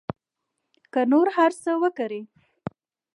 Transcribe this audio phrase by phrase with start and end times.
[0.93, 2.21] که نور هر څه وکري.